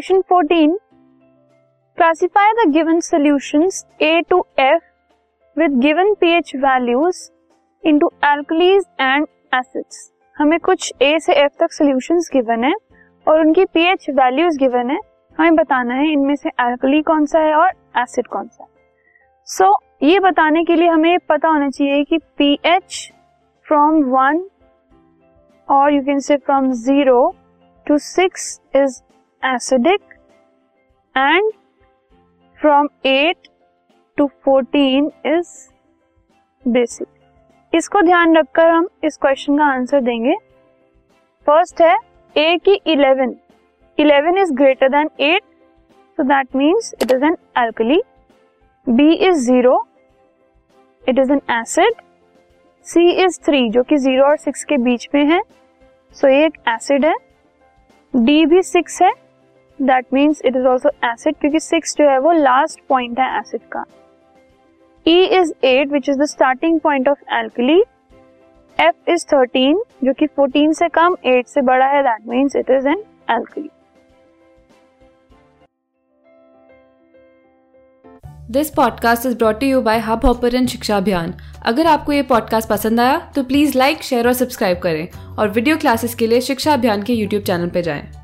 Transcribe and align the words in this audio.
Question 0.00 0.20
14 0.32 0.76
classify 1.98 2.52
the 2.52 2.66
given 2.72 3.00
solutions 3.00 3.84
A 4.02 4.20
to 4.30 4.38
F 4.58 4.82
with 5.56 5.70
given 5.80 6.12
pH 6.14 6.52
values 6.56 7.18
into 7.84 8.10
alkalis 8.24 8.84
and 9.00 9.26
acids 9.54 9.98
हमें 10.36 10.58
कुछ 10.60 10.92
ए 11.02 11.18
से 11.20 11.32
F 11.32 11.52
तक 11.60 11.72
solutions 11.72 12.30
given 12.32 12.64
है 12.64 12.72
और 13.26 13.40
उनकी 13.40 13.64
पीएच 13.64 14.06
वैल्यूज़ 14.10 14.58
गिवन 14.58 14.90
है। 14.90 14.98
हमें 15.38 15.54
बताना 15.54 15.94
है 15.94 16.12
इनमें 16.12 16.34
से 16.36 16.48
एल्कली 16.48 17.02
कौन 17.02 17.26
सा 17.26 17.40
है 17.40 17.54
और 17.54 17.68
एसिड 17.98 18.26
कौन 18.26 18.48
सा 18.48 18.64
है। 18.64 18.68
सो 19.48 19.64
so, 19.64 20.08
ये 20.08 20.20
बताने 20.20 20.64
के 20.64 20.76
लिए 20.76 20.88
हमें 20.88 21.18
पता 21.28 21.48
होना 21.48 21.68
चाहिए 21.68 22.04
कि 22.04 22.18
पीएच 22.38 23.12
फ्रॉम 23.66 24.02
वन 24.06 24.44
और 25.68 25.92
you 25.92 26.02
can 26.02 26.20
say 26.20 26.36
from 26.36 26.72
zero 26.72 27.22
to 27.86 27.98
six 27.98 28.60
is 28.76 29.00
acidic 29.42 30.00
and 31.14 31.50
from 32.60 32.88
eight 33.06 33.48
to 34.18 34.26
fourteen 34.44 35.10
is 35.26 35.48
basic 36.64 37.74
इसको 37.74 38.02
ध्यान 38.02 38.36
रखकर 38.36 38.70
हम 38.70 38.88
इस 39.04 39.16
क्वेश्चन 39.16 39.56
का 39.58 39.64
आंसर 39.64 40.00
देंगे। 40.00 40.34
फ़र्स्ट 41.46 41.80
है 41.82 41.96
ए 42.36 42.56
की 42.64 42.74
eleven 42.86 43.34
eleven 43.98 44.38
is 44.38 44.52
greater 44.54 44.88
than 44.88 45.10
eight 45.20 45.42
so 46.18 46.22
that 46.22 46.56
means 46.56 46.92
it 47.02 47.12
is 47.12 47.24
an 47.24 47.36
alkali 47.58 48.00
B 48.86 49.12
is 49.14 49.38
zero 49.46 49.84
it 51.04 51.18
is 51.18 51.32
an 51.32 51.40
acid 51.52 52.02
C 52.86 53.10
is 53.24 53.40
three 53.46 53.68
जो 53.70 53.82
कि 53.82 53.96
ज़ीरो 53.96 54.26
और 54.26 54.36
सिक्स 54.36 54.64
के 54.64 54.76
बीच 54.78 55.08
में 55.14 55.24
है 55.24 55.40
सो 55.40 56.26
so 56.26 56.32
ये 56.32 56.44
एक 56.46 56.58
एसिड 56.68 57.04
है. 57.04 57.14
डी 58.14 58.44
भी 58.46 58.62
सिक्स 58.62 59.02
है 59.02 59.10
that 59.82 60.06
means 60.12 60.42
it 60.44 60.56
is 60.56 60.66
also 60.66 60.88
acid 61.04 61.36
क्योंकि 61.40 61.60
सिक्स 61.60 61.96
जो 61.96 62.10
है 62.10 62.18
वो 62.18 62.32
लास्ट 62.32 62.80
पॉइंट 62.88 63.18
है 63.20 63.38
एसिड 63.38 63.60
का 63.72 63.84
E 65.06 65.12
is 65.36 65.52
8 65.64 65.88
which 65.88 66.08
is 66.08 66.18
the 66.18 66.26
starting 66.26 66.74
point 66.80 67.06
of 67.08 67.16
alkali. 67.36 67.76
F 68.78 68.94
is 69.08 69.24
13 69.24 69.78
जो 70.04 70.12
कि 70.12 70.26
14 70.26 70.74
से 70.74 70.88
कम 70.88 71.16
8 71.26 71.48
से 71.48 71.62
बड़ा 71.62 71.86
है, 71.86 72.02
that 72.04 72.28
means 72.28 72.56
it 72.60 72.72
is 72.76 72.90
an 72.92 73.00
alkali. 73.30 73.68
This 78.50 78.70
podcast 78.70 79.26
is 79.26 79.36
brought 79.38 79.62
you 79.62 79.80
by 79.80 79.98
Hubhopper 80.26 80.66
शिक्षा 80.66 80.96
अभियान 80.96 81.34
अगर 81.66 81.86
आपको 81.86 82.12
ये 82.12 82.22
पॉडकास्ट 82.22 82.68
पसंद 82.68 83.00
आया 83.00 83.18
तो 83.34 83.42
प्लीज़ 83.42 83.78
लाइक 83.78 84.02
शेयर 84.02 84.26
और 84.26 84.32
सब्सक्राइब 84.34 84.78
करें 84.78 85.36
और 85.38 85.48
वीडियो 85.48 85.76
क्लासेस 85.76 86.14
के 86.14 86.26
लिए 86.26 86.40
शिक्षा 86.40 86.72
अभियान 86.72 87.02
के 87.02 87.12
यूट्यूब 87.12 87.42
चैनल 87.42 87.68
पर 87.68 87.80
जाएँ। 87.80 88.19